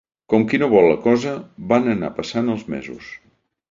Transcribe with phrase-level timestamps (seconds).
[0.33, 1.35] Com qui no vol la cosa,
[1.75, 3.17] van anar passant els mesos.